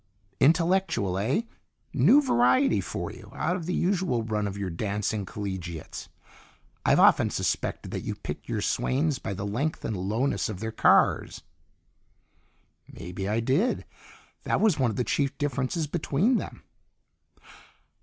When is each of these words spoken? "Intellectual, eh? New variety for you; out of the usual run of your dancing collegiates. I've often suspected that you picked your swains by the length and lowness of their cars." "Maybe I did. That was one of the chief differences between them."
"Intellectual, 0.39 1.15
eh? 1.19 1.41
New 1.93 2.23
variety 2.23 2.81
for 2.81 3.11
you; 3.11 3.31
out 3.35 3.55
of 3.55 3.67
the 3.67 3.73
usual 3.75 4.23
run 4.23 4.47
of 4.47 4.57
your 4.57 4.71
dancing 4.71 5.27
collegiates. 5.27 6.07
I've 6.83 6.99
often 6.99 7.29
suspected 7.29 7.91
that 7.91 8.01
you 8.01 8.15
picked 8.15 8.49
your 8.49 8.61
swains 8.63 9.19
by 9.19 9.35
the 9.35 9.45
length 9.45 9.85
and 9.85 9.95
lowness 9.95 10.49
of 10.49 10.59
their 10.59 10.71
cars." 10.71 11.43
"Maybe 12.91 13.29
I 13.29 13.41
did. 13.41 13.85
That 14.41 14.59
was 14.59 14.79
one 14.79 14.89
of 14.89 14.97
the 14.97 15.03
chief 15.03 15.37
differences 15.37 15.85
between 15.85 16.37
them." 16.37 16.63